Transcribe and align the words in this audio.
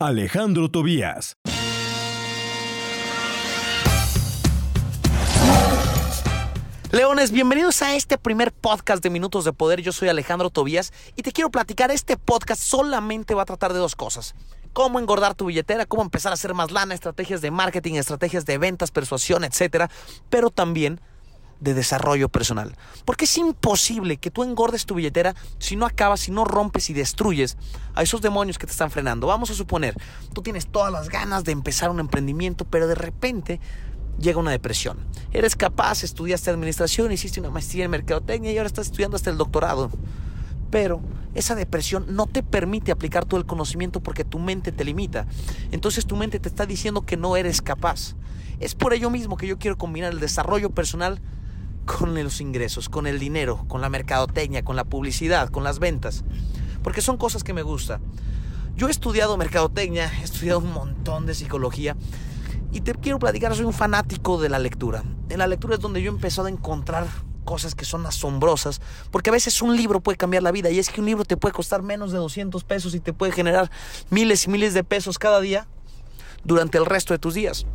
Alejandro 0.00 0.68
Tobías. 0.68 1.34
Leones, 6.90 7.30
bienvenidos 7.30 7.80
a 7.80 7.94
este 7.94 8.18
primer 8.18 8.52
podcast 8.52 9.04
de 9.04 9.10
Minutos 9.10 9.44
de 9.44 9.52
Poder. 9.52 9.82
Yo 9.82 9.92
soy 9.92 10.08
Alejandro 10.08 10.50
Tobías 10.50 10.92
y 11.14 11.22
te 11.22 11.30
quiero 11.30 11.48
platicar. 11.52 11.92
Este 11.92 12.16
podcast 12.16 12.60
solamente 12.60 13.34
va 13.34 13.42
a 13.42 13.46
tratar 13.46 13.72
de 13.72 13.78
dos 13.78 13.94
cosas. 13.94 14.34
Cómo 14.72 14.98
engordar 14.98 15.36
tu 15.36 15.46
billetera, 15.46 15.86
cómo 15.86 16.02
empezar 16.02 16.32
a 16.32 16.34
hacer 16.34 16.54
más 16.54 16.72
lana, 16.72 16.92
estrategias 16.92 17.40
de 17.40 17.52
marketing, 17.52 17.94
estrategias 17.94 18.44
de 18.46 18.58
ventas, 18.58 18.90
persuasión, 18.90 19.44
etcétera. 19.44 19.90
Pero 20.28 20.50
también 20.50 21.00
de 21.64 21.74
desarrollo 21.74 22.28
personal. 22.28 22.76
Porque 23.04 23.24
es 23.24 23.36
imposible 23.38 24.18
que 24.18 24.30
tú 24.30 24.44
engordes 24.44 24.86
tu 24.86 24.94
billetera 24.94 25.34
si 25.58 25.74
no 25.74 25.86
acabas, 25.86 26.20
si 26.20 26.30
no 26.30 26.44
rompes 26.44 26.90
y 26.90 26.94
destruyes 26.94 27.56
a 27.94 28.02
esos 28.02 28.20
demonios 28.20 28.58
que 28.58 28.66
te 28.66 28.72
están 28.72 28.90
frenando. 28.90 29.26
Vamos 29.26 29.50
a 29.50 29.54
suponer, 29.54 29.96
tú 30.32 30.42
tienes 30.42 30.66
todas 30.68 30.92
las 30.92 31.08
ganas 31.08 31.42
de 31.44 31.52
empezar 31.52 31.90
un 31.90 32.00
emprendimiento, 32.00 32.64
pero 32.64 32.86
de 32.86 32.94
repente 32.94 33.60
llega 34.18 34.38
una 34.38 34.50
depresión. 34.50 34.98
Eres 35.32 35.56
capaz, 35.56 36.04
estudiaste 36.04 36.50
administración, 36.50 37.10
hiciste 37.10 37.40
una 37.40 37.50
maestría 37.50 37.84
en 37.84 37.90
mercadotecnia 37.90 38.52
y 38.52 38.58
ahora 38.58 38.68
estás 38.68 38.86
estudiando 38.86 39.16
hasta 39.16 39.30
el 39.30 39.38
doctorado. 39.38 39.90
Pero 40.70 41.00
esa 41.34 41.54
depresión 41.54 42.06
no 42.10 42.26
te 42.26 42.42
permite 42.42 42.92
aplicar 42.92 43.24
todo 43.24 43.38
el 43.40 43.46
conocimiento 43.46 44.00
porque 44.00 44.24
tu 44.24 44.38
mente 44.38 44.70
te 44.70 44.84
limita. 44.84 45.26
Entonces 45.72 46.06
tu 46.06 46.16
mente 46.16 46.40
te 46.40 46.48
está 46.48 46.66
diciendo 46.66 47.02
que 47.02 47.16
no 47.16 47.36
eres 47.36 47.62
capaz. 47.62 48.14
Es 48.60 48.74
por 48.74 48.92
ello 48.92 49.10
mismo 49.10 49.36
que 49.36 49.46
yo 49.46 49.58
quiero 49.58 49.76
combinar 49.76 50.12
el 50.12 50.20
desarrollo 50.20 50.70
personal 50.70 51.20
con 51.84 52.14
los 52.22 52.40
ingresos, 52.40 52.88
con 52.88 53.06
el 53.06 53.18
dinero, 53.18 53.64
con 53.68 53.80
la 53.80 53.88
mercadotecnia, 53.88 54.64
con 54.64 54.76
la 54.76 54.84
publicidad, 54.84 55.50
con 55.50 55.64
las 55.64 55.78
ventas. 55.78 56.24
Porque 56.82 57.00
son 57.00 57.16
cosas 57.16 57.44
que 57.44 57.52
me 57.52 57.62
gustan. 57.62 58.00
Yo 58.76 58.88
he 58.88 58.90
estudiado 58.90 59.36
mercadotecnia, 59.36 60.10
he 60.20 60.24
estudiado 60.24 60.58
un 60.58 60.72
montón 60.72 61.26
de 61.26 61.34
psicología 61.34 61.96
y 62.72 62.80
te 62.80 62.92
quiero 62.94 63.20
platicar, 63.20 63.54
soy 63.54 63.64
un 63.64 63.72
fanático 63.72 64.40
de 64.40 64.48
la 64.48 64.58
lectura. 64.58 65.04
En 65.28 65.38
la 65.38 65.46
lectura 65.46 65.74
es 65.74 65.80
donde 65.80 66.02
yo 66.02 66.10
he 66.10 66.14
empezado 66.14 66.48
a 66.48 66.50
encontrar 66.50 67.06
cosas 67.44 67.74
que 67.74 67.84
son 67.84 68.04
asombrosas, 68.06 68.80
porque 69.12 69.30
a 69.30 69.32
veces 69.32 69.62
un 69.62 69.76
libro 69.76 70.00
puede 70.00 70.16
cambiar 70.16 70.42
la 70.42 70.50
vida 70.50 70.70
y 70.70 70.78
es 70.78 70.90
que 70.90 71.00
un 71.00 71.06
libro 71.06 71.24
te 71.24 71.36
puede 71.36 71.52
costar 71.52 71.82
menos 71.82 72.10
de 72.10 72.18
200 72.18 72.64
pesos 72.64 72.94
y 72.94 73.00
te 73.00 73.12
puede 73.12 73.32
generar 73.32 73.70
miles 74.10 74.46
y 74.46 74.50
miles 74.50 74.74
de 74.74 74.82
pesos 74.82 75.18
cada 75.18 75.40
día 75.40 75.68
durante 76.42 76.78
el 76.78 76.86
resto 76.86 77.14
de 77.14 77.18
tus 77.18 77.34
días. 77.34 77.66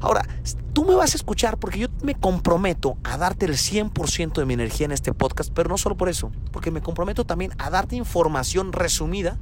Ahora, 0.00 0.26
tú 0.72 0.84
me 0.84 0.94
vas 0.94 1.14
a 1.14 1.16
escuchar 1.16 1.58
porque 1.58 1.78
yo 1.78 1.88
me 2.02 2.14
comprometo 2.14 2.96
a 3.04 3.16
darte 3.16 3.46
el 3.46 3.52
100% 3.52 4.34
de 4.34 4.44
mi 4.44 4.54
energía 4.54 4.86
en 4.86 4.92
este 4.92 5.12
podcast, 5.12 5.52
pero 5.52 5.68
no 5.68 5.78
solo 5.78 5.96
por 5.96 6.08
eso, 6.08 6.32
porque 6.50 6.70
me 6.70 6.80
comprometo 6.80 7.24
también 7.24 7.52
a 7.58 7.70
darte 7.70 7.96
información 7.96 8.72
resumida 8.72 9.38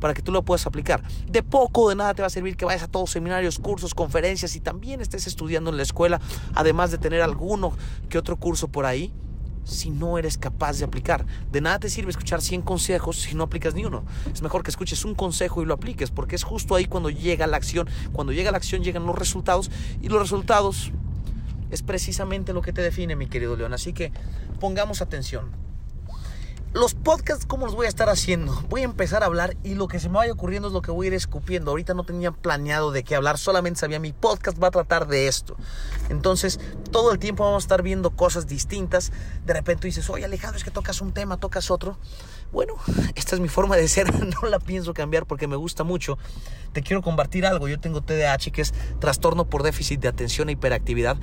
para 0.00 0.14
que 0.14 0.22
tú 0.22 0.32
lo 0.32 0.42
puedas 0.42 0.66
aplicar. 0.66 1.02
De 1.26 1.42
poco 1.42 1.88
de 1.88 1.96
nada 1.96 2.14
te 2.14 2.22
va 2.22 2.26
a 2.26 2.30
servir 2.30 2.56
que 2.56 2.64
vayas 2.64 2.82
a 2.82 2.88
todos 2.88 3.10
seminarios, 3.10 3.58
cursos, 3.58 3.94
conferencias 3.94 4.56
y 4.56 4.60
también 4.60 5.00
estés 5.00 5.26
estudiando 5.26 5.70
en 5.70 5.76
la 5.76 5.82
escuela, 5.82 6.20
además 6.54 6.90
de 6.90 6.98
tener 6.98 7.22
alguno 7.22 7.72
que 8.08 8.18
otro 8.18 8.36
curso 8.36 8.68
por 8.68 8.86
ahí 8.86 9.12
si 9.64 9.90
no 9.90 10.18
eres 10.18 10.38
capaz 10.38 10.78
de 10.78 10.84
aplicar. 10.84 11.26
De 11.50 11.60
nada 11.60 11.78
te 11.78 11.90
sirve 11.90 12.10
escuchar 12.10 12.40
100 12.40 12.62
consejos 12.62 13.16
si 13.16 13.34
no 13.34 13.44
aplicas 13.44 13.74
ni 13.74 13.84
uno. 13.84 14.04
Es 14.32 14.42
mejor 14.42 14.62
que 14.62 14.70
escuches 14.70 15.04
un 15.04 15.14
consejo 15.14 15.62
y 15.62 15.66
lo 15.66 15.74
apliques, 15.74 16.10
porque 16.10 16.36
es 16.36 16.42
justo 16.42 16.74
ahí 16.74 16.86
cuando 16.86 17.10
llega 17.10 17.46
la 17.46 17.56
acción. 17.56 17.88
Cuando 18.12 18.32
llega 18.32 18.50
la 18.50 18.56
acción 18.56 18.82
llegan 18.82 19.06
los 19.06 19.16
resultados 19.16 19.70
y 20.00 20.08
los 20.08 20.20
resultados 20.20 20.92
es 21.70 21.82
precisamente 21.82 22.52
lo 22.52 22.62
que 22.62 22.72
te 22.72 22.82
define, 22.82 23.16
mi 23.16 23.26
querido 23.26 23.56
León. 23.56 23.72
Así 23.72 23.92
que 23.92 24.12
pongamos 24.58 25.02
atención. 25.02 25.69
Los 26.72 26.94
podcasts, 26.94 27.46
¿cómo 27.46 27.66
los 27.66 27.74
voy 27.74 27.86
a 27.86 27.88
estar 27.88 28.08
haciendo? 28.08 28.52
Voy 28.68 28.82
a 28.82 28.84
empezar 28.84 29.24
a 29.24 29.26
hablar 29.26 29.56
y 29.64 29.74
lo 29.74 29.88
que 29.88 29.98
se 29.98 30.08
me 30.08 30.18
vaya 30.18 30.32
ocurriendo 30.32 30.68
es 30.68 30.72
lo 30.72 30.82
que 30.82 30.92
voy 30.92 31.06
a 31.06 31.08
ir 31.08 31.14
escupiendo. 31.14 31.72
Ahorita 31.72 31.94
no 31.94 32.04
tenía 32.04 32.30
planeado 32.30 32.92
de 32.92 33.02
qué 33.02 33.16
hablar, 33.16 33.38
solamente 33.38 33.80
sabía 33.80 33.98
mi 33.98 34.12
podcast 34.12 34.62
va 34.62 34.68
a 34.68 34.70
tratar 34.70 35.08
de 35.08 35.26
esto. 35.26 35.56
Entonces, 36.10 36.60
todo 36.92 37.10
el 37.10 37.18
tiempo 37.18 37.42
vamos 37.42 37.64
a 37.64 37.66
estar 37.66 37.82
viendo 37.82 38.10
cosas 38.10 38.46
distintas. 38.46 39.10
De 39.44 39.52
repente 39.52 39.88
dices, 39.88 40.08
oye 40.10 40.24
Alejandro, 40.24 40.58
es 40.58 40.62
que 40.62 40.70
tocas 40.70 41.00
un 41.00 41.10
tema, 41.10 41.38
tocas 41.38 41.72
otro. 41.72 41.98
Bueno, 42.52 42.74
esta 43.16 43.34
es 43.34 43.40
mi 43.40 43.48
forma 43.48 43.76
de 43.76 43.88
ser, 43.88 44.14
no 44.42 44.48
la 44.48 44.60
pienso 44.60 44.94
cambiar 44.94 45.26
porque 45.26 45.48
me 45.48 45.56
gusta 45.56 45.82
mucho. 45.82 46.18
Te 46.72 46.82
quiero 46.82 47.02
compartir 47.02 47.46
algo. 47.46 47.66
Yo 47.66 47.80
tengo 47.80 48.00
TDAH, 48.00 48.52
que 48.52 48.62
es 48.62 48.72
trastorno 49.00 49.46
por 49.46 49.64
déficit 49.64 49.98
de 49.98 50.06
atención 50.06 50.48
e 50.48 50.52
hiperactividad 50.52 51.16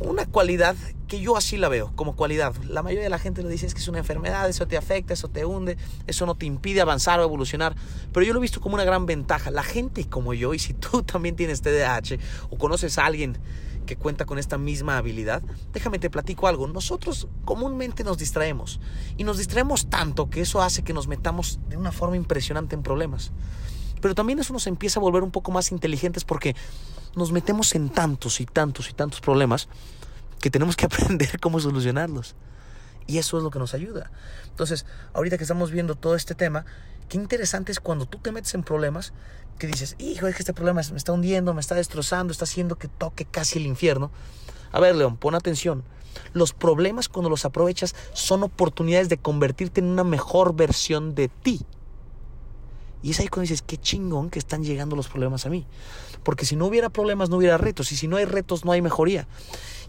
una 0.00 0.26
cualidad 0.26 0.76
que 1.08 1.20
yo 1.20 1.36
así 1.36 1.56
la 1.56 1.68
veo 1.68 1.92
como 1.96 2.14
cualidad. 2.14 2.54
La 2.64 2.82
mayoría 2.82 3.04
de 3.04 3.10
la 3.10 3.18
gente 3.18 3.42
le 3.42 3.48
dice 3.48 3.66
es 3.66 3.74
que 3.74 3.80
es 3.80 3.88
una 3.88 3.98
enfermedad, 3.98 4.48
eso 4.48 4.66
te 4.66 4.76
afecta, 4.76 5.14
eso 5.14 5.28
te 5.28 5.44
hunde, 5.44 5.76
eso 6.06 6.26
no 6.26 6.34
te 6.36 6.46
impide 6.46 6.80
avanzar 6.80 7.18
o 7.20 7.24
evolucionar. 7.24 7.74
Pero 8.12 8.24
yo 8.24 8.32
lo 8.32 8.38
he 8.38 8.42
visto 8.42 8.60
como 8.60 8.74
una 8.74 8.84
gran 8.84 9.06
ventaja. 9.06 9.50
La 9.50 9.62
gente 9.62 10.04
como 10.08 10.34
yo, 10.34 10.54
y 10.54 10.58
si 10.58 10.74
tú 10.74 11.02
también 11.06 11.34
tienes 11.34 11.62
TDAH 11.62 12.18
o 12.50 12.58
conoces 12.58 12.98
a 12.98 13.06
alguien 13.06 13.38
que 13.86 13.96
cuenta 13.96 14.26
con 14.26 14.38
esta 14.38 14.58
misma 14.58 14.98
habilidad, 14.98 15.42
déjame 15.72 15.98
te 15.98 16.10
platico 16.10 16.46
algo. 16.46 16.66
Nosotros 16.68 17.26
comúnmente 17.46 18.04
nos 18.04 18.18
distraemos 18.18 18.80
y 19.16 19.24
nos 19.24 19.38
distraemos 19.38 19.88
tanto 19.88 20.28
que 20.28 20.42
eso 20.42 20.60
hace 20.60 20.82
que 20.84 20.92
nos 20.92 21.08
metamos 21.08 21.58
de 21.70 21.78
una 21.78 21.90
forma 21.90 22.16
impresionante 22.16 22.76
en 22.76 22.82
problemas. 22.82 23.32
Pero 24.02 24.14
también 24.14 24.38
eso 24.38 24.52
nos 24.52 24.66
empieza 24.66 25.00
a 25.00 25.02
volver 25.02 25.22
un 25.22 25.30
poco 25.30 25.50
más 25.50 25.72
inteligentes 25.72 26.24
porque 26.24 26.54
nos 27.18 27.32
metemos 27.32 27.74
en 27.74 27.90
tantos 27.90 28.40
y 28.40 28.46
tantos 28.46 28.88
y 28.88 28.94
tantos 28.94 29.20
problemas 29.20 29.68
que 30.40 30.50
tenemos 30.50 30.76
que 30.76 30.86
aprender 30.86 31.38
cómo 31.40 31.60
solucionarlos. 31.60 32.34
Y 33.06 33.18
eso 33.18 33.38
es 33.38 33.44
lo 33.44 33.50
que 33.50 33.58
nos 33.58 33.74
ayuda. 33.74 34.10
Entonces, 34.48 34.86
ahorita 35.14 35.38
que 35.38 35.44
estamos 35.44 35.70
viendo 35.70 35.94
todo 35.94 36.14
este 36.14 36.34
tema, 36.34 36.64
qué 37.08 37.16
interesante 37.16 37.72
es 37.72 37.80
cuando 37.80 38.06
tú 38.06 38.18
te 38.18 38.32
metes 38.32 38.54
en 38.54 38.62
problemas 38.62 39.12
que 39.58 39.66
dices, 39.66 39.96
hijo, 39.98 40.26
es 40.26 40.36
que 40.36 40.42
este 40.42 40.52
problema 40.52 40.80
me 40.90 40.96
está 40.96 41.12
hundiendo, 41.12 41.54
me 41.54 41.60
está 41.60 41.74
destrozando, 41.74 42.32
está 42.32 42.44
haciendo 42.44 42.76
que 42.76 42.88
toque 42.88 43.24
casi 43.24 43.58
el 43.58 43.66
infierno. 43.66 44.10
A 44.72 44.80
ver, 44.80 44.94
León, 44.94 45.16
pon 45.16 45.34
atención. 45.34 45.84
Los 46.32 46.52
problemas 46.52 47.08
cuando 47.08 47.30
los 47.30 47.44
aprovechas 47.44 47.94
son 48.12 48.42
oportunidades 48.42 49.08
de 49.08 49.18
convertirte 49.18 49.80
en 49.80 49.86
una 49.86 50.04
mejor 50.04 50.54
versión 50.54 51.14
de 51.14 51.28
ti. 51.28 51.64
Y 53.02 53.10
es 53.12 53.20
ahí 53.20 53.28
cuando 53.28 53.42
dices, 53.42 53.62
qué 53.62 53.76
chingón 53.76 54.30
que 54.30 54.38
están 54.38 54.64
llegando 54.64 54.96
los 54.96 55.08
problemas 55.08 55.46
a 55.46 55.50
mí. 55.50 55.66
Porque 56.22 56.44
si 56.44 56.56
no 56.56 56.66
hubiera 56.66 56.88
problemas, 56.88 57.30
no 57.30 57.36
hubiera 57.36 57.58
retos. 57.58 57.92
Y 57.92 57.96
si 57.96 58.08
no 58.08 58.16
hay 58.16 58.24
retos, 58.24 58.64
no 58.64 58.72
hay 58.72 58.82
mejoría. 58.82 59.26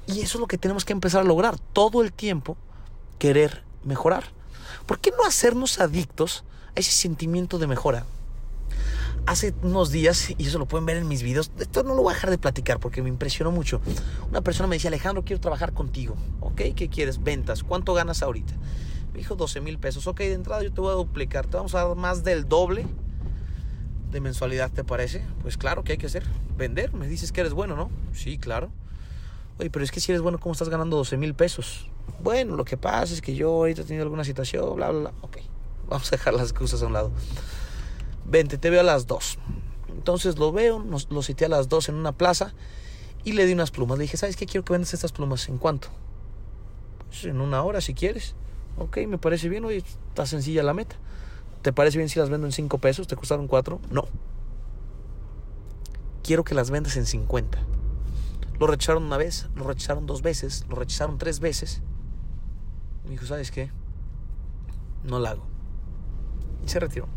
Y 0.08 0.22
eso 0.22 0.38
es 0.38 0.42
lo 0.42 0.47
que 0.47 0.58
tenemos 0.58 0.86
que 0.86 0.94
empezar 0.94 1.22
a 1.22 1.24
lograr. 1.24 1.58
Todo 1.74 2.02
el 2.02 2.12
tiempo 2.12 2.58
querer 3.18 3.64
mejorar. 3.84 4.25
¿Por 4.86 5.00
qué 5.00 5.12
no 5.12 5.25
hacernos 5.25 5.80
adictos 5.80 6.44
a 6.75 6.80
ese 6.80 6.92
sentimiento 6.92 7.59
de 7.59 7.68
mejora? 7.68 8.06
Hace 9.25 9.53
unos 9.62 9.92
días, 9.92 10.30
y 10.38 10.48
eso 10.48 10.58
lo 10.58 10.66
pueden 10.66 10.86
ver 10.86 10.98
en 10.98 11.08
mis 11.08 11.22
videos, 11.22 11.52
esto 11.59 11.84
no 11.84 11.94
lo 11.94 12.02
voy 12.02 12.12
a 12.12 12.16
dejar 12.16 12.30
de 12.30 12.38
platicar 12.38 12.80
porque 12.80 13.03
me 13.03 13.09
impresionó 13.09 13.52
mucho. 13.52 13.81
Una 14.30 14.42
persona 14.42 14.68
me 14.68 14.78
decía, 14.78 14.88
Alejandro, 14.88 15.24
quiero 15.24 15.40
trabajar 15.40 15.74
contigo. 15.74 16.16
¿Ok? 16.40 16.62
¿Qué 16.75 16.90
quieres? 16.90 17.22
Ventas. 17.22 17.64
¿Cuánto 17.64 17.94
ganas 17.94 18.24
ahorita? 18.24 18.53
Me 19.14 19.20
dijo 19.20 19.36
12 19.36 19.62
mil 19.62 19.80
pesos. 19.80 20.08
Ok, 20.08 20.20
de 20.20 20.34
entrada 20.34 20.64
yo 20.64 20.72
te 20.72 20.81
voy 20.81 20.92
a 20.92 20.96
duplicar. 20.96 21.47
Te 21.47 21.58
vamos 21.58 21.75
a 21.75 21.86
dar 21.86 21.96
más 21.96 22.24
del 22.24 22.47
doble 22.47 22.86
de 24.12 24.22
mensualidad, 24.22 24.72
¿te 24.72 24.84
parece? 24.84 25.24
Pues 25.42 25.58
claro, 25.58 25.84
¿qué 25.84 25.94
hay 25.94 25.97
que 25.97 26.08
hacer? 26.08 26.24
Vender. 26.58 26.94
Me 26.94 27.08
dices 27.08 27.31
que 27.31 27.42
eres 27.42 27.53
bueno, 27.53 27.75
¿no? 27.75 27.90
Sí, 28.14 28.38
claro. 28.38 28.72
Oye, 29.59 29.69
pero 29.69 29.84
es 29.84 29.92
que 29.92 30.00
si 30.00 30.12
eres 30.12 30.22
bueno, 30.22 30.40
¿cómo 30.40 30.53
estás 30.53 30.69
ganando 30.69 30.98
12 30.98 31.18
mil 31.18 31.34
pesos? 31.34 31.90
Bueno, 32.24 32.56
lo 32.56 32.66
que 32.66 32.78
pasa 32.78 33.14
es 33.14 33.22
que 33.22 33.36
yo 33.36 33.50
ahorita 33.50 33.81
he 33.81 33.86
tenido 33.86 34.03
alguna 34.03 34.24
situación, 34.24 34.75
bla, 34.75 34.90
bla, 34.90 35.00
bla. 35.00 35.14
Ok, 35.22 35.38
vamos 35.88 36.08
a 36.08 36.12
dejar 36.12 36.34
las 36.34 36.53
cosas 36.53 36.81
a 36.81 36.88
un 36.88 36.94
lado. 36.94 37.12
Vente, 38.25 38.58
te 38.58 38.69
veo 38.69 38.81
a 38.81 38.84
las 38.84 39.08
2. 39.08 39.38
Entonces 39.90 40.38
lo 40.38 40.52
veo, 40.52 40.80
nos, 40.80 41.09
lo 41.12 41.22
cité 41.22 41.46
a 41.46 41.50
las 41.50 41.68
2 41.69 41.90
en 41.90 41.96
una 41.96 42.14
plaza 42.14 42.53
y 43.24 43.34
le 43.34 43.46
di 43.46 43.53
unas 43.53 43.72
plumas. 43.72 43.98
Le 43.98 44.03
dije, 44.03 44.18
¿sabes 44.18 44.36
qué? 44.36 44.46
Quiero 44.46 44.64
que 44.64 44.74
vendas 44.74 44.94
estas 44.94 45.12
plumas. 45.12 45.50
¿En 45.50 45.58
cuánto? 45.58 45.90
Pues 47.09 47.25
en 47.25 47.42
una 47.42 47.62
hora, 47.64 47.81
si 47.81 47.94
quieres. 47.94 48.36
Ok, 48.79 48.97
me 49.07 49.17
parece 49.17 49.50
bien. 49.50 49.66
Oye, 49.66 49.78
está 49.78 50.25
sencilla 50.25 50.63
la 50.63 50.73
meta. 50.73 50.95
¿Te 51.62 51.73
parece 51.73 51.97
bien 51.97 52.09
si 52.09 52.17
las 52.17 52.29
vendo 52.29 52.47
en 52.47 52.53
5 52.53 52.78
pesos? 52.78 53.07
¿Te 53.07 53.16
costaron 53.16 53.47
4? 53.47 53.79
No. 53.91 54.06
Quiero 56.24 56.44
que 56.44 56.56
las 56.56 56.71
vendas 56.71 56.95
en 56.95 57.06
50. 57.06 57.59
Lo 58.59 58.68
rechazaron 58.68 59.04
una 59.04 59.18
vez, 59.18 59.48
lo 59.56 59.65
rechazaron 59.65 60.06
dos 60.06 60.21
veces, 60.21 60.65
lo 60.69 60.75
rechazaron 60.75 61.18
tres 61.18 61.39
veces. 61.39 61.81
Me 63.06 63.12
dijo, 63.12 63.25
¿sabes 63.25 63.51
qué? 63.51 63.71
No 65.04 65.19
la 65.19 65.31
hago. 65.31 65.44
Y 66.65 66.69
se 66.69 66.80
retiró. 66.80 67.07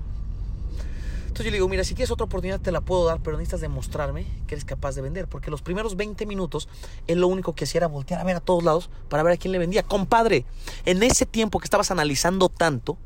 Entonces 1.32 1.46
yo 1.46 1.50
le 1.52 1.56
digo, 1.56 1.68
mira, 1.68 1.82
si 1.82 1.94
quieres 1.94 2.10
otra 2.10 2.26
oportunidad 2.26 2.60
te 2.60 2.70
la 2.72 2.82
puedo 2.82 3.06
dar, 3.06 3.20
pero 3.22 3.38
necesitas 3.38 3.62
demostrarme 3.62 4.26
que 4.46 4.54
eres 4.54 4.66
capaz 4.66 4.94
de 4.94 5.00
vender. 5.00 5.28
Porque 5.28 5.50
los 5.50 5.62
primeros 5.62 5.96
20 5.96 6.26
minutos, 6.26 6.68
él 7.06 7.20
lo 7.20 7.26
único 7.28 7.54
que 7.54 7.64
hacía 7.64 7.78
era 7.78 7.86
voltear 7.86 8.20
a 8.20 8.24
ver 8.24 8.36
a 8.36 8.40
todos 8.40 8.62
lados 8.62 8.90
para 9.08 9.22
ver 9.22 9.32
a 9.32 9.36
quién 9.38 9.50
le 9.50 9.58
vendía. 9.58 9.82
Compadre, 9.82 10.44
en 10.84 11.02
ese 11.02 11.24
tiempo 11.24 11.58
que 11.58 11.64
estabas 11.64 11.90
analizando 11.90 12.50
tanto, 12.50 12.98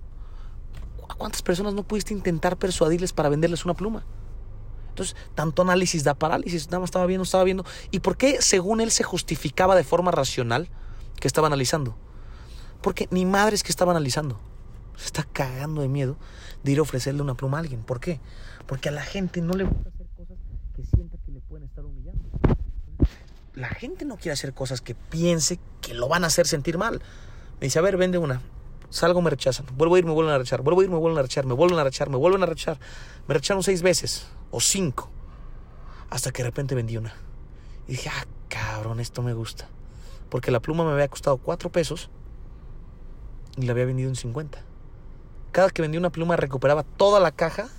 ¿a 1.09 1.15
cuántas 1.15 1.41
personas 1.43 1.73
no 1.75 1.85
pudiste 1.85 2.15
intentar 2.15 2.57
persuadirles 2.57 3.13
para 3.13 3.29
venderles 3.29 3.65
una 3.65 3.75
pluma? 3.75 4.05
Entonces, 4.89 5.15
tanto 5.37 5.63
análisis 5.63 6.03
da 6.03 6.15
parálisis. 6.15 6.67
Nada 6.67 6.81
más 6.81 6.89
estaba 6.89 7.07
viendo, 7.07 7.23
estaba 7.23 7.45
viendo. 7.45 7.65
¿Y 7.93 8.01
por 8.01 8.17
qué, 8.17 8.43
según 8.43 8.81
él, 8.81 8.91
se 8.91 9.05
justificaba 9.05 9.77
de 9.77 9.85
forma 9.85 10.11
racional 10.11 10.69
que 11.21 11.29
estaba 11.29 11.47
analizando? 11.47 11.97
Porque 12.83 13.07
ni 13.13 13.25
madres 13.25 13.63
que 13.63 13.71
estaba 13.71 13.93
analizando. 13.93 14.41
Se 14.97 15.07
está 15.07 15.25
cagando 15.25 15.83
de 15.83 15.89
miedo 15.89 16.17
de 16.63 16.73
ir 16.73 16.79
a 16.79 16.83
ofrecerle 16.83 17.23
una 17.23 17.35
pluma 17.35 17.59
a 17.59 17.61
alguien. 17.61 17.83
¿Por 17.83 18.01
qué? 18.01 18.21
Porque 18.67 18.89
a 18.89 18.93
la 18.93 19.03
gente 19.03 19.41
no 19.41 19.55
le 19.55 19.65
gusta 19.65 19.91
hacer 19.91 20.07
cosas 20.17 20.39
que 20.75 20.85
sienta 20.85 21.17
que 21.25 21.33
le 21.33 21.41
pueden 21.41 21.67
estar 21.67 21.85
humillando. 21.85 22.25
La 23.55 23.69
gente 23.69 24.05
no 24.05 24.17
quiere 24.17 24.33
hacer 24.33 24.53
cosas 24.53 24.81
que 24.81 24.95
piense 24.95 25.59
que 25.81 25.95
lo 25.95 26.09
van 26.09 26.25
a 26.25 26.27
hacer 26.27 26.47
sentir 26.47 26.77
mal. 26.77 27.01
Me 27.61 27.67
dice, 27.67 27.79
a 27.79 27.83
ver, 27.83 27.97
vende 27.97 28.19
una. 28.19 28.43
Salgo, 28.91 29.23
me 29.23 29.31
rechazan. 29.31 29.67
Vuelvo 29.77 29.95
a 29.95 29.99
ir, 29.99 30.05
me 30.05 30.13
vuelven 30.13 30.35
a 30.35 30.39
rechazar. 30.39 30.63
Vuelvo 30.63 30.81
a 30.81 30.85
ir, 30.85 30.91
me 30.91 30.97
vuelven 30.97 31.19
a 31.19 31.23
rechazar. 31.23 31.47
Me 31.47 31.55
vuelven 31.55 31.79
a 31.79 31.85
rechazar. 31.85 32.11
Me 32.11 32.17
vuelven 32.17 32.43
a 32.43 32.47
rechazar. 32.47 32.79
Me 33.27 33.35
rechazaron 33.35 33.63
seis 33.63 33.83
veces 33.83 34.27
o 34.51 34.61
cinco. 34.61 35.11
Hasta 36.11 36.33
que 36.33 36.43
de 36.43 36.49
repente 36.49 36.75
vendí 36.75 36.97
una. 36.97 37.15
Y 37.89 37.93
dije, 37.93 38.11
ah, 38.11 38.27
cabrón, 38.49 39.01
esto 39.01 39.23
me 39.23 39.33
gusta. 39.33 39.69
Porque 40.29 40.51
la 40.51 40.61
pluma 40.61 40.85
me 40.85 40.93
había 40.93 41.09
costado 41.09 41.39
cuatro 41.39 41.71
pesos 41.71 42.11
y 43.57 43.63
la 43.63 43.73
había 43.73 43.87
vendido 43.87 44.09
en 44.09 44.17
50. 44.17 44.59
Cada 45.57 45.71
que 45.71 45.81
vendía 45.81 45.99
una 45.99 46.13
pluma 46.13 46.37
recuperaba 46.37 46.83
toda 46.83 47.19
la 47.19 47.31
caja 47.31 47.71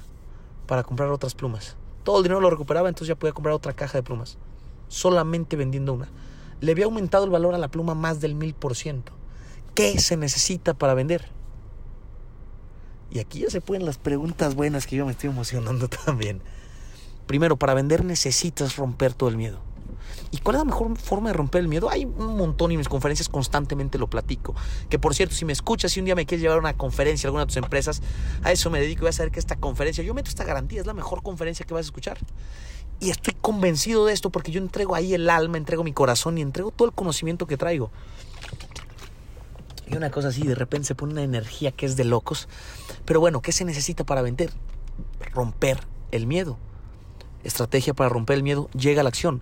para 0.65 0.81
comprar 0.81 1.11
otras 1.11 1.35
plumas. 1.35 1.75
Todo 2.03 2.17
el 2.17 2.23
dinero 2.23 2.41
lo 2.41 2.49
recuperaba, 2.49 2.89
entonces 2.89 3.09
ya 3.09 3.19
podía 3.19 3.33
comprar 3.33 3.53
otra 3.53 3.73
caja 3.73 3.99
de 3.99 4.01
plumas. 4.01 4.39
Solamente 4.87 5.55
vendiendo 5.55 5.93
una. 5.93 6.09
Le 6.59 6.71
había 6.71 6.85
aumentado 6.85 7.25
el 7.25 7.29
valor 7.29 7.53
a 7.53 7.59
la 7.59 7.67
pluma 7.67 7.93
más 7.93 8.19
del 8.19 8.33
mil 8.33 8.55
por 8.55 8.75
ciento. 8.75 9.11
¿Qué 9.75 9.99
se 9.99 10.17
necesita 10.17 10.73
para 10.73 10.95
vender? 10.95 11.29
Y 13.11 13.19
aquí 13.19 13.41
ya 13.41 13.51
se 13.51 13.61
pueden 13.61 13.85
las 13.85 13.99
preguntas 13.99 14.55
buenas 14.55 14.87
que 14.87 14.95
yo 14.95 15.05
me 15.05 15.11
estoy 15.11 15.29
emocionando 15.29 15.87
también. 16.05 16.41
Primero, 17.27 17.57
para 17.57 17.75
vender 17.75 18.03
necesitas 18.03 18.75
romper 18.75 19.13
todo 19.13 19.29
el 19.29 19.37
miedo. 19.37 19.59
¿Y 20.31 20.39
cuál 20.39 20.55
es 20.55 20.59
la 20.59 20.65
mejor 20.65 20.97
forma 20.97 21.29
de 21.29 21.33
romper 21.33 21.61
el 21.61 21.67
miedo? 21.67 21.89
Hay 21.89 22.05
un 22.05 22.37
montón 22.37 22.71
y 22.71 22.77
mis 22.77 22.89
conferencias 22.89 23.29
constantemente 23.29 23.97
lo 23.97 24.07
platico. 24.07 24.55
Que 24.89 24.99
por 24.99 25.15
cierto, 25.15 25.35
si 25.35 25.45
me 25.45 25.53
escuchas, 25.53 25.91
si 25.91 25.99
un 25.99 26.05
día 26.05 26.15
me 26.15 26.25
quieres 26.25 26.41
llevar 26.41 26.57
a 26.57 26.59
una 26.59 26.73
conferencia 26.75 27.27
alguna 27.27 27.43
de 27.43 27.47
tus 27.47 27.57
empresas, 27.57 28.01
a 28.43 28.51
eso 28.51 28.69
me 28.69 28.79
dedico 28.79 29.03
y 29.03 29.05
vas 29.05 29.15
a 29.15 29.17
saber 29.17 29.31
que 29.31 29.39
esta 29.39 29.55
conferencia, 29.55 30.03
yo 30.03 30.13
meto 30.13 30.29
esta 30.29 30.43
garantía, 30.43 30.81
es 30.81 30.87
la 30.87 30.93
mejor 30.93 31.23
conferencia 31.23 31.65
que 31.65 31.73
vas 31.73 31.85
a 31.85 31.87
escuchar. 31.87 32.17
Y 32.99 33.11
estoy 33.11 33.35
convencido 33.39 34.05
de 34.05 34.13
esto 34.13 34.31
porque 34.31 34.51
yo 34.51 34.59
entrego 34.59 34.95
ahí 34.95 35.13
el 35.13 35.29
alma, 35.29 35.57
entrego 35.57 35.83
mi 35.83 35.93
corazón 35.93 36.37
y 36.37 36.41
entrego 36.41 36.71
todo 36.71 36.87
el 36.87 36.93
conocimiento 36.93 37.45
que 37.45 37.55
traigo. 37.55 37.91
Y 39.89 39.95
una 39.95 40.09
cosa 40.09 40.29
así, 40.29 40.41
de 40.45 40.55
repente 40.55 40.87
se 40.87 40.95
pone 40.95 41.13
una 41.13 41.23
energía 41.23 41.71
que 41.71 41.85
es 41.85 41.95
de 41.95 42.03
locos. 42.03 42.49
Pero 43.05 43.19
bueno, 43.19 43.41
¿qué 43.41 43.51
se 43.51 43.63
necesita 43.65 44.03
para 44.03 44.21
vender? 44.21 44.51
Romper 45.31 45.79
el 46.11 46.27
miedo. 46.27 46.57
Estrategia 47.43 47.93
para 47.93 48.09
romper 48.09 48.37
el 48.37 48.43
miedo, 48.43 48.69
llega 48.71 49.01
a 49.01 49.03
la 49.03 49.09
acción. 49.09 49.41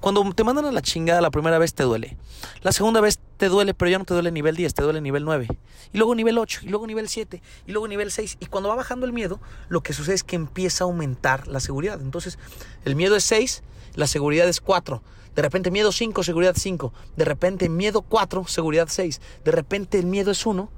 Cuando 0.00 0.32
te 0.32 0.44
mandan 0.44 0.64
a 0.64 0.72
la 0.72 0.80
chingada 0.80 1.20
la 1.20 1.30
primera 1.30 1.58
vez 1.58 1.74
te 1.74 1.82
duele. 1.82 2.16
La 2.62 2.72
segunda 2.72 3.02
vez 3.02 3.20
te 3.36 3.50
duele, 3.50 3.74
pero 3.74 3.90
ya 3.90 3.98
no 3.98 4.06
te 4.06 4.14
duele 4.14 4.32
nivel 4.32 4.56
10, 4.56 4.72
te 4.72 4.82
duele 4.82 5.02
nivel 5.02 5.26
9. 5.26 5.46
Y 5.92 5.98
luego 5.98 6.14
nivel 6.14 6.38
8, 6.38 6.60
y 6.62 6.68
luego 6.68 6.86
nivel 6.86 7.06
7, 7.06 7.42
y 7.66 7.72
luego 7.72 7.86
nivel 7.86 8.10
6. 8.10 8.38
Y 8.40 8.46
cuando 8.46 8.70
va 8.70 8.76
bajando 8.76 9.04
el 9.04 9.12
miedo, 9.12 9.40
lo 9.68 9.82
que 9.82 9.92
sucede 9.92 10.14
es 10.14 10.24
que 10.24 10.36
empieza 10.36 10.84
a 10.84 10.86
aumentar 10.86 11.48
la 11.48 11.60
seguridad. 11.60 12.00
Entonces, 12.00 12.38
el 12.86 12.96
miedo 12.96 13.14
es 13.14 13.24
6, 13.24 13.62
la 13.94 14.06
seguridad 14.06 14.48
es 14.48 14.62
4. 14.62 15.02
De 15.34 15.42
repente 15.42 15.70
miedo 15.70 15.92
5, 15.92 16.22
seguridad 16.22 16.54
5. 16.56 16.94
De 17.16 17.24
repente 17.26 17.68
miedo 17.68 18.00
4, 18.00 18.46
seguridad 18.46 18.88
6. 18.90 19.20
De 19.44 19.52
repente 19.52 19.98
el 19.98 20.06
miedo 20.06 20.30
es 20.30 20.46
1 20.46 20.70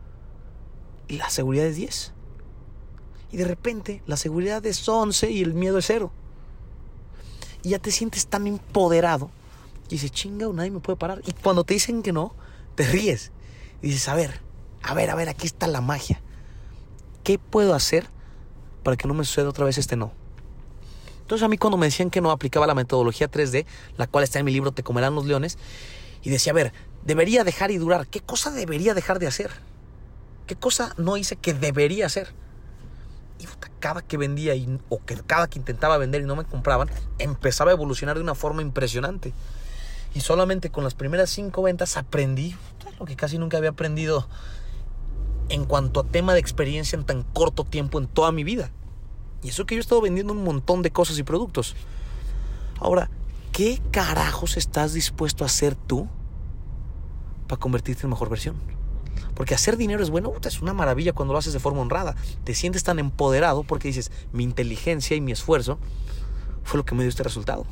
y 1.07 1.19
la 1.19 1.31
seguridad 1.31 1.67
es 1.67 1.77
10. 1.77 2.13
Y 3.31 3.37
de 3.37 3.45
repente 3.45 4.03
la 4.05 4.17
seguridad 4.17 4.67
es 4.67 4.89
11 4.89 5.31
y 5.31 5.43
el 5.43 5.55
miedo 5.55 5.79
es 5.79 5.87
0 5.87 6.13
y 7.62 7.70
ya 7.70 7.79
te 7.79 7.91
sientes 7.91 8.26
tan 8.26 8.47
empoderado 8.47 9.31
y 9.88 9.97
dices, 9.97 10.11
chinga, 10.11 10.47
nadie 10.53 10.70
me 10.70 10.81
puede 10.81 10.97
parar. 10.97 11.23
Y 11.26 11.32
cuando 11.32 11.64
te 11.64 11.75
dicen 11.75 12.03
que 12.03 12.12
no, 12.12 12.35
te 12.75 12.85
ríes. 12.85 13.31
Y 13.82 13.88
dices, 13.88 14.09
a 14.09 14.14
ver, 14.14 14.41
a 14.82 14.94
ver, 14.94 15.11
a 15.11 15.14
ver, 15.14 15.29
aquí 15.29 15.47
está 15.47 15.67
la 15.67 15.81
magia. 15.81 16.20
¿Qué 17.25 17.38
puedo 17.38 17.75
hacer 17.75 18.06
para 18.82 18.97
que 18.97 19.06
no 19.06 19.14
me 19.14 19.25
suceda 19.25 19.49
otra 19.49 19.64
vez 19.64 19.79
este 19.79 19.97
no? 19.97 20.12
Entonces 21.20 21.44
a 21.44 21.49
mí 21.49 21.56
cuando 21.56 21.76
me 21.76 21.87
decían 21.87 22.11
que 22.11 22.20
no 22.20 22.31
aplicaba 22.31 22.67
la 22.67 22.75
metodología 22.75 23.31
3D, 23.31 23.65
la 23.97 24.06
cual 24.06 24.25
está 24.25 24.38
en 24.38 24.44
mi 24.44 24.53
libro 24.53 24.73
Te 24.73 24.82
comerán 24.82 25.15
los 25.15 25.25
leones, 25.25 25.56
y 26.23 26.31
decía, 26.31 26.53
a 26.53 26.55
ver, 26.55 26.73
debería 27.05 27.44
dejar 27.44 27.70
y 27.70 27.79
durar. 27.79 28.06
¿Qué 28.06 28.20
cosa 28.20 28.50
debería 28.50 28.94
dejar 28.94 29.19
de 29.19 29.26
hacer? 29.26 29.50
¿Qué 30.47 30.56
cosa 30.56 30.94
no 30.97 31.17
hice 31.17 31.37
que 31.37 31.55
debería 31.55 32.06
hacer? 32.06 32.32
Y 33.38 33.46
cada 33.81 34.02
que 34.02 34.17
vendía 34.17 34.55
y, 34.55 34.79
o 34.88 35.05
que 35.05 35.17
cada 35.17 35.49
que 35.49 35.58
intentaba 35.58 35.99
vender 35.99 36.23
y 36.23 36.25
no 36.25 36.37
me 36.37 36.44
compraban, 36.44 36.88
empezaba 37.19 37.70
a 37.70 37.75
evolucionar 37.75 38.17
de 38.17 38.23
una 38.23 38.34
forma 38.34 38.62
impresionante. 38.62 39.32
Y 40.14 40.20
solamente 40.20 40.70
con 40.70 40.84
las 40.84 40.94
primeras 40.94 41.31
cinco 41.31 41.62
ventas 41.62 41.96
aprendí 41.96 42.55
lo 42.99 43.06
que 43.06 43.17
casi 43.17 43.38
nunca 43.38 43.56
había 43.56 43.70
aprendido 43.70 44.29
en 45.49 45.64
cuanto 45.64 46.00
a 46.00 46.05
tema 46.05 46.34
de 46.34 46.40
experiencia 46.40 46.96
en 46.96 47.05
tan 47.05 47.23
corto 47.23 47.64
tiempo 47.64 47.99
en 47.99 48.06
toda 48.06 48.31
mi 48.32 48.44
vida. 48.44 48.70
Y 49.43 49.49
eso 49.49 49.67
que 49.67 49.75
yo 49.75 49.81
he 49.81 49.82
estado 49.82 50.00
vendiendo 50.00 50.32
un 50.32 50.44
montón 50.44 50.82
de 50.82 50.93
cosas 50.93 51.19
y 51.19 51.23
productos. 51.25 51.75
Ahora, 52.79 53.11
¿qué 53.52 53.81
carajos 53.90 54.56
estás 54.56 54.93
dispuesto 54.93 55.44
a 55.44 55.49
hacer 55.49 55.75
tú 55.75 56.08
para 57.49 57.58
convertirte 57.58 58.05
en 58.05 58.11
mejor 58.11 58.29
versión? 58.29 58.56
Porque 59.35 59.55
hacer 59.55 59.76
dinero 59.76 60.03
es 60.03 60.11
bueno, 60.11 60.32
es 60.44 60.61
una 60.61 60.75
maravilla 60.75 61.12
cuando 61.12 61.32
lo 61.32 61.38
haces 61.38 61.53
de 61.53 61.61
forma 61.61 61.81
honrada. 61.81 62.14
Te 62.44 62.55
sientes 62.55 62.85
tan 62.85 62.99
empoderado 62.99 63.62
porque 63.62 63.88
dices, 63.88 64.11
mi 64.32 64.44
inteligencia 64.44 65.17
y 65.17 65.20
mi 65.20 65.32
esfuerzo 65.32 65.79
fue 66.64 66.79
lo 66.79 66.85
que 66.85 66.94
me 66.94 67.03
dio 67.03 67.09
este 67.09 67.23
resultado. 67.23 67.67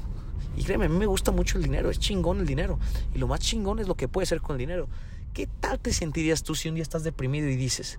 Y 0.56 0.64
créeme, 0.64 0.86
a 0.86 0.88
mí 0.88 0.96
me 0.96 1.06
gusta 1.06 1.30
mucho 1.30 1.58
el 1.58 1.64
dinero, 1.64 1.90
es 1.90 1.98
chingón 1.98 2.40
el 2.40 2.46
dinero. 2.46 2.78
Y 3.14 3.18
lo 3.18 3.28
más 3.28 3.40
chingón 3.40 3.78
es 3.78 3.88
lo 3.88 3.94
que 3.94 4.08
puede 4.08 4.26
ser 4.26 4.40
con 4.40 4.54
el 4.54 4.58
dinero. 4.58 4.88
¿Qué 5.32 5.46
tal 5.46 5.78
te 5.78 5.92
sentirías 5.92 6.42
tú 6.42 6.54
si 6.54 6.68
un 6.68 6.74
día 6.74 6.82
estás 6.82 7.04
deprimido 7.04 7.48
y 7.48 7.56
dices, 7.56 7.98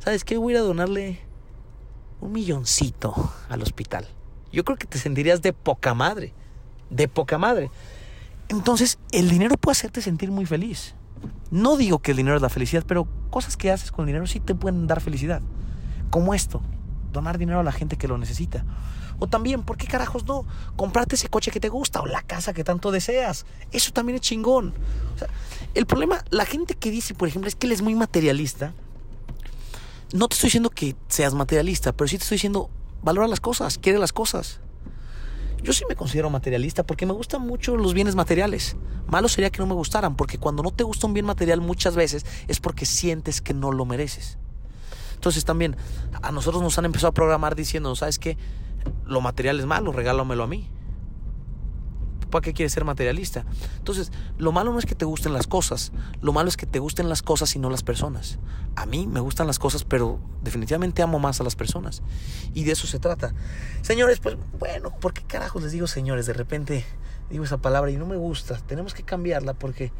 ¿sabes 0.00 0.24
qué? 0.24 0.36
Voy 0.36 0.56
a 0.56 0.60
donarle 0.60 1.20
un 2.20 2.32
milloncito 2.32 3.32
al 3.48 3.62
hospital. 3.62 4.06
Yo 4.52 4.64
creo 4.64 4.76
que 4.76 4.86
te 4.86 4.98
sentirías 4.98 5.42
de 5.42 5.52
poca 5.52 5.94
madre. 5.94 6.32
De 6.90 7.08
poca 7.08 7.38
madre. 7.38 7.70
Entonces, 8.48 8.98
el 9.12 9.30
dinero 9.30 9.56
puede 9.56 9.72
hacerte 9.72 10.02
sentir 10.02 10.30
muy 10.30 10.44
feliz. 10.44 10.94
No 11.52 11.76
digo 11.76 11.98
que 11.98 12.12
el 12.12 12.16
dinero 12.16 12.34
es 12.34 12.40
la 12.40 12.48
felicidad, 12.48 12.82
pero 12.86 13.06
cosas 13.28 13.58
que 13.58 13.70
haces 13.70 13.92
con 13.92 14.04
el 14.04 14.06
dinero 14.06 14.26
sí 14.26 14.40
te 14.40 14.54
pueden 14.54 14.86
dar 14.86 15.02
felicidad. 15.02 15.42
Como 16.08 16.32
esto, 16.32 16.62
donar 17.12 17.36
dinero 17.36 17.60
a 17.60 17.62
la 17.62 17.72
gente 17.72 17.98
que 17.98 18.08
lo 18.08 18.16
necesita. 18.16 18.64
O 19.18 19.26
también, 19.26 19.62
¿por 19.62 19.76
qué 19.76 19.86
carajos 19.86 20.24
no? 20.24 20.46
Comprarte 20.76 21.14
ese 21.14 21.28
coche 21.28 21.50
que 21.50 21.60
te 21.60 21.68
gusta 21.68 22.00
o 22.00 22.06
la 22.06 22.22
casa 22.22 22.54
que 22.54 22.64
tanto 22.64 22.90
deseas. 22.90 23.44
Eso 23.70 23.92
también 23.92 24.16
es 24.16 24.22
chingón. 24.22 24.72
el 25.74 25.84
problema, 25.84 26.24
la 26.30 26.46
gente 26.46 26.74
que 26.74 26.90
dice, 26.90 27.12
por 27.12 27.28
ejemplo, 27.28 27.48
es 27.48 27.54
que 27.54 27.66
él 27.66 27.72
es 27.72 27.82
muy 27.82 27.94
materialista. 27.94 28.72
No 30.14 30.28
te 30.28 30.34
estoy 30.34 30.48
diciendo 30.48 30.70
que 30.70 30.96
seas 31.08 31.34
materialista, 31.34 31.92
pero 31.92 32.08
sí 32.08 32.16
te 32.16 32.22
estoy 32.22 32.36
diciendo, 32.36 32.70
valora 33.02 33.28
las 33.28 33.40
cosas, 33.40 33.76
quiere 33.76 33.98
las 33.98 34.14
cosas. 34.14 34.60
Yo 35.62 35.74
sí 35.74 35.84
me 35.86 35.96
considero 35.96 36.30
materialista 36.30 36.82
porque 36.82 37.04
me 37.04 37.12
gustan 37.12 37.42
mucho 37.42 37.76
los 37.76 37.92
bienes 37.92 38.14
materiales. 38.14 38.74
Malo 39.12 39.28
sería 39.28 39.50
que 39.50 39.58
no 39.58 39.66
me 39.66 39.74
gustaran, 39.74 40.16
porque 40.16 40.38
cuando 40.38 40.62
no 40.62 40.70
te 40.70 40.84
gusta 40.84 41.06
un 41.06 41.12
bien 41.12 41.26
material 41.26 41.60
muchas 41.60 41.94
veces 41.94 42.24
es 42.48 42.60
porque 42.60 42.86
sientes 42.86 43.42
que 43.42 43.52
no 43.52 43.70
lo 43.70 43.84
mereces. 43.84 44.38
Entonces 45.16 45.44
también 45.44 45.76
a 46.22 46.32
nosotros 46.32 46.62
nos 46.62 46.78
han 46.78 46.86
empezado 46.86 47.08
a 47.08 47.12
programar 47.12 47.54
diciendo, 47.54 47.94
¿sabes 47.94 48.18
qué? 48.18 48.38
Lo 49.04 49.20
material 49.20 49.60
es 49.60 49.66
malo, 49.66 49.92
regálamelo 49.92 50.44
a 50.44 50.46
mí. 50.46 50.66
¿Para 52.30 52.40
qué 52.40 52.54
quieres 52.54 52.72
ser 52.72 52.86
materialista? 52.86 53.44
Entonces, 53.76 54.10
lo 54.38 54.50
malo 54.50 54.72
no 54.72 54.78
es 54.78 54.86
que 54.86 54.94
te 54.94 55.04
gusten 55.04 55.34
las 55.34 55.46
cosas, 55.46 55.92
lo 56.22 56.32
malo 56.32 56.48
es 56.48 56.56
que 56.56 56.64
te 56.64 56.78
gusten 56.78 57.10
las 57.10 57.20
cosas 57.20 57.54
y 57.54 57.58
no 57.58 57.68
las 57.68 57.82
personas. 57.82 58.38
A 58.76 58.86
mí 58.86 59.06
me 59.06 59.20
gustan 59.20 59.46
las 59.46 59.58
cosas, 59.58 59.84
pero 59.84 60.20
definitivamente 60.42 61.02
amo 61.02 61.18
más 61.18 61.38
a 61.38 61.44
las 61.44 61.54
personas. 61.54 62.02
Y 62.54 62.64
de 62.64 62.72
eso 62.72 62.86
se 62.86 62.98
trata. 62.98 63.34
Señores, 63.82 64.20
pues 64.20 64.38
bueno, 64.58 64.90
¿por 64.98 65.12
qué 65.12 65.22
carajos 65.22 65.62
les 65.62 65.72
digo 65.72 65.86
señores? 65.86 66.24
De 66.24 66.32
repente 66.32 66.86
digo 67.32 67.44
esa 67.44 67.58
palabra 67.58 67.90
y 67.90 67.96
no 67.96 68.06
me 68.06 68.16
gusta. 68.16 68.58
Tenemos 68.66 68.94
que 68.94 69.02
cambiarla 69.02 69.54
porque 69.54 69.90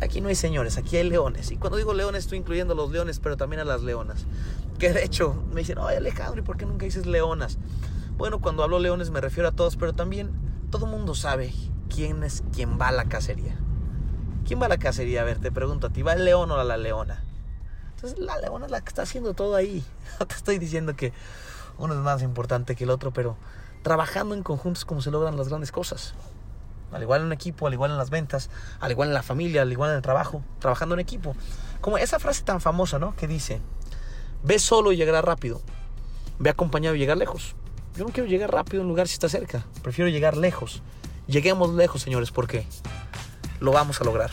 aquí 0.00 0.20
no 0.20 0.28
hay 0.28 0.34
señores, 0.34 0.76
aquí 0.76 0.96
hay 0.96 1.08
leones. 1.08 1.50
Y 1.52 1.56
cuando 1.56 1.78
digo 1.78 1.94
leones 1.94 2.24
estoy 2.24 2.38
incluyendo 2.38 2.74
a 2.74 2.76
los 2.76 2.90
leones, 2.90 3.20
pero 3.20 3.36
también 3.36 3.60
a 3.60 3.64
las 3.64 3.82
leonas. 3.82 4.26
Que 4.78 4.92
de 4.92 5.04
hecho 5.04 5.42
me 5.52 5.60
dicen, 5.60 5.78
oye 5.78 5.96
Alejandro, 5.96 6.40
¿y 6.40 6.44
por 6.44 6.56
qué 6.56 6.66
nunca 6.66 6.84
dices 6.84 7.06
leonas? 7.06 7.56
Bueno, 8.16 8.40
cuando 8.40 8.64
hablo 8.64 8.80
leones 8.80 9.10
me 9.10 9.20
refiero 9.20 9.48
a 9.48 9.52
todos, 9.52 9.76
pero 9.76 9.92
también 9.92 10.30
todo 10.70 10.86
mundo 10.86 11.14
sabe 11.14 11.54
quién 11.88 12.24
es 12.24 12.42
quien 12.52 12.80
va 12.80 12.88
a 12.88 12.92
la 12.92 13.04
cacería. 13.04 13.56
¿Quién 14.44 14.60
va 14.60 14.66
a 14.66 14.68
la 14.68 14.78
cacería? 14.78 15.22
A 15.22 15.24
ver, 15.24 15.38
te 15.38 15.52
pregunto 15.52 15.86
a 15.86 15.90
ti, 15.90 16.02
¿va 16.02 16.14
el 16.14 16.24
león 16.24 16.50
o 16.50 16.62
la 16.62 16.76
leona? 16.76 17.22
Entonces 17.94 18.18
la 18.18 18.38
leona 18.38 18.66
es 18.66 18.72
la 18.72 18.80
que 18.80 18.88
está 18.88 19.02
haciendo 19.02 19.34
todo 19.34 19.54
ahí. 19.54 19.84
No 20.18 20.26
te 20.26 20.34
estoy 20.34 20.58
diciendo 20.58 20.94
que 20.96 21.12
uno 21.78 21.94
es 21.94 22.00
más 22.00 22.22
importante 22.22 22.74
que 22.74 22.84
el 22.84 22.90
otro, 22.90 23.12
pero 23.12 23.36
trabajando 23.82 24.34
en 24.34 24.42
conjunto 24.42 24.78
es 24.78 24.84
como 24.84 25.00
se 25.00 25.10
logran 25.10 25.36
las 25.36 25.48
grandes 25.48 25.72
cosas. 25.72 26.14
Al 26.92 27.02
igual 27.02 27.20
en 27.20 27.26
un 27.26 27.32
equipo, 27.32 27.66
al 27.66 27.72
igual 27.72 27.90
en 27.90 27.98
las 27.98 28.10
ventas, 28.10 28.50
al 28.80 28.90
igual 28.90 29.08
en 29.08 29.14
la 29.14 29.22
familia, 29.22 29.62
al 29.62 29.72
igual 29.72 29.90
en 29.90 29.96
el 29.96 30.02
trabajo, 30.02 30.42
trabajando 30.58 30.94
en 30.94 31.00
equipo. 31.00 31.34
Como 31.80 31.98
esa 31.98 32.18
frase 32.18 32.42
tan 32.42 32.60
famosa, 32.60 32.98
¿no? 32.98 33.16
Que 33.16 33.26
dice, 33.26 33.60
ve 34.42 34.58
solo 34.58 34.92
y 34.92 34.96
llegará 34.96 35.22
rápido, 35.22 35.60
ve 36.38 36.50
acompañado 36.50 36.94
y 36.94 36.98
llegar 36.98 37.16
lejos. 37.16 37.54
Yo 37.96 38.04
no 38.04 38.12
quiero 38.12 38.28
llegar 38.28 38.52
rápido 38.52 38.80
en 38.80 38.86
un 38.86 38.88
lugar 38.90 39.08
si 39.08 39.14
está 39.14 39.28
cerca, 39.28 39.64
prefiero 39.82 40.10
llegar 40.10 40.36
lejos. 40.36 40.82
Lleguemos 41.26 41.72
lejos, 41.74 42.02
señores, 42.02 42.30
porque 42.30 42.66
lo 43.60 43.72
vamos 43.72 44.00
a 44.00 44.04
lograr. 44.04 44.30